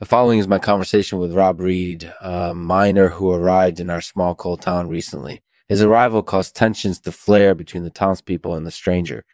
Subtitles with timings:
[0.00, 4.36] The following is my conversation with Rob Reid, a miner who arrived in our small
[4.36, 5.42] coal town recently.
[5.66, 9.24] His arrival caused tensions to flare between the townspeople and the stranger.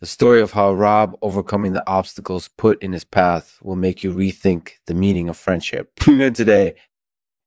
[0.00, 4.14] The story of how Rob overcoming the obstacles put in his path will make you
[4.14, 5.94] rethink the meaning of friendship.
[6.00, 6.74] Today,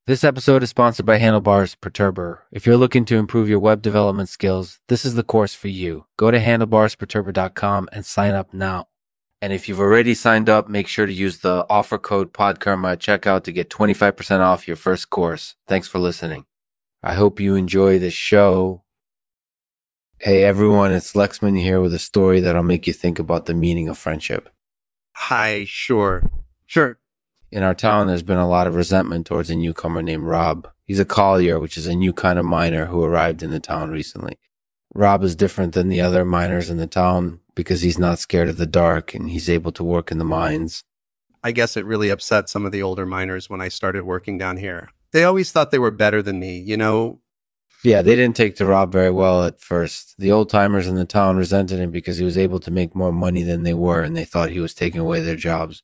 [0.05, 2.41] this episode is sponsored by Handlebars Perturber.
[2.51, 6.05] If you're looking to improve your web development skills, this is the course for you.
[6.15, 8.87] Go to handlebarsperturber.com and sign up now.
[9.41, 12.99] And if you've already signed up, make sure to use the offer code PODKARMA at
[12.99, 15.55] checkout to get 25% off your first course.
[15.67, 16.45] Thanks for listening.
[17.03, 18.83] I hope you enjoy the show.
[20.19, 23.87] Hey everyone, it's Lexman here with a story that'll make you think about the meaning
[23.87, 24.49] of friendship.
[25.13, 26.31] Hi, sure.
[26.65, 26.97] Sure.
[27.51, 30.67] In our town, there's been a lot of resentment towards a newcomer named Rob.
[30.85, 33.91] He's a collier, which is a new kind of miner who arrived in the town
[33.91, 34.39] recently.
[34.95, 38.55] Rob is different than the other miners in the town because he's not scared of
[38.55, 40.85] the dark and he's able to work in the mines.
[41.43, 44.57] I guess it really upset some of the older miners when I started working down
[44.57, 44.89] here.
[45.11, 47.19] They always thought they were better than me, you know?
[47.83, 50.15] Yeah, they didn't take to Rob very well at first.
[50.17, 53.11] The old timers in the town resented him because he was able to make more
[53.11, 55.83] money than they were and they thought he was taking away their jobs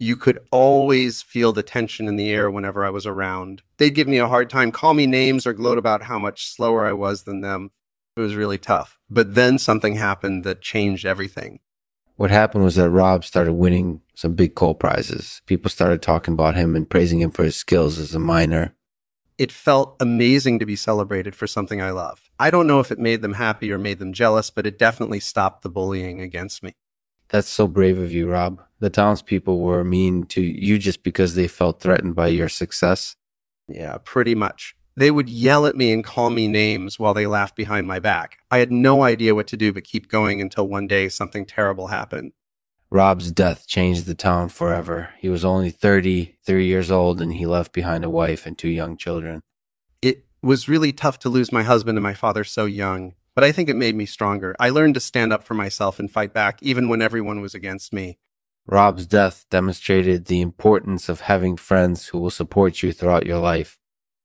[0.00, 3.62] you could always feel the tension in the air whenever I was around.
[3.76, 6.86] They'd give me a hard time, call me names, or gloat about how much slower
[6.86, 7.70] I was than them.
[8.20, 8.98] It was really tough.
[9.08, 11.60] But then something happened that changed everything.
[12.16, 15.40] What happened was that Rob started winning some big coal prizes.
[15.46, 18.74] People started talking about him and praising him for his skills as a miner.
[19.38, 22.30] It felt amazing to be celebrated for something I love.
[22.38, 25.20] I don't know if it made them happy or made them jealous, but it definitely
[25.20, 26.74] stopped the bullying against me.
[27.30, 28.60] That's so brave of you, Rob.
[28.80, 33.16] The townspeople were mean to you just because they felt threatened by your success.
[33.66, 34.76] Yeah, pretty much.
[34.96, 38.38] They would yell at me and call me names while they laughed behind my back.
[38.50, 41.88] I had no idea what to do but keep going until one day something terrible
[41.88, 42.32] happened.
[42.90, 45.10] Rob's death changed the town forever.
[45.18, 48.96] He was only 33 years old and he left behind a wife and two young
[48.96, 49.42] children.
[50.02, 53.52] It was really tough to lose my husband and my father so young but I
[53.52, 54.54] think it made me stronger.
[54.58, 57.92] I learned to stand up for myself and fight back, even when everyone was against
[57.92, 58.18] me.
[58.66, 63.78] Rob's death demonstrated the importance of having friends who will support you throughout your life.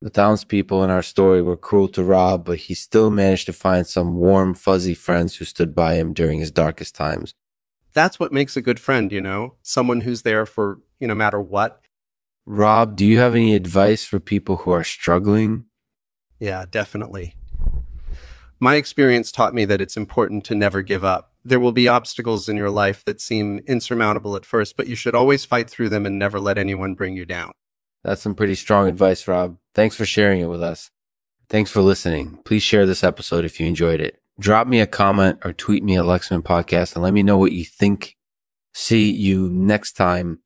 [0.06, 3.88] The townspeople in our story were cruel to Rob, but he still managed to find
[3.88, 7.34] some warm, fuzzy friends who stood by him during his darkest times.
[7.94, 9.56] That's what makes a good friend, you know?
[9.64, 11.82] Someone who's there for, you know, no matter what.
[12.46, 15.66] Rob, do you have any advice for people who are struggling?
[16.40, 17.34] Yeah, definitely.
[18.60, 21.34] My experience taught me that it's important to never give up.
[21.44, 25.16] There will be obstacles in your life that seem insurmountable at first, but you should
[25.16, 27.54] always fight through them and never let anyone bring you down.
[28.04, 29.58] That's some pretty strong advice, Rob.
[29.76, 30.90] Thanks for sharing it with us.
[31.50, 32.40] Thanks for listening.
[32.46, 34.20] Please share this episode if you enjoyed it.
[34.40, 37.52] Drop me a comment or tweet me at Lexman Podcast and let me know what
[37.52, 38.18] you think.
[38.74, 40.40] See you next time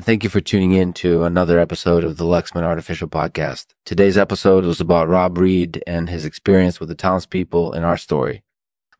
[0.00, 3.74] Thank you for tuning in to another episode of the Lexman Artificial Podcast.
[3.84, 8.44] Today's episode was about Rob Reid and his experience with the townspeople in our story.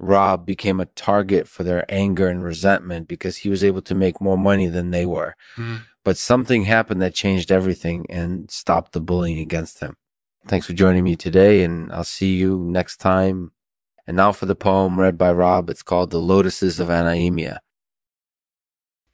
[0.01, 4.21] Rob became a target for their anger and resentment because he was able to make
[4.21, 5.37] more money than they were.
[5.57, 5.83] Mm.
[6.09, 9.99] But something happened that changed everything and stopped the bullying against him.
[10.47, 13.53] Thanks for joining me today, and I'll see you next time.
[14.07, 15.69] And now for the poem read by Rob.
[15.69, 17.59] It's called The Lotuses of Anaemia.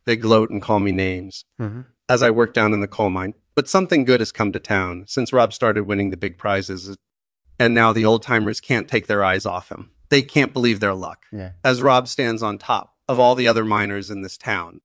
[0.04, 1.80] They gloat and call me names mm-hmm.
[2.08, 3.34] as I work down in the coal mine.
[3.56, 6.96] But something good has come to town since Rob started winning the big prizes.
[7.58, 9.90] And now the old timers can't take their eyes off him.
[10.10, 11.24] They can't believe their luck.
[11.32, 11.54] Yeah.
[11.64, 14.80] As Rob stands on top of all the other miners in this town.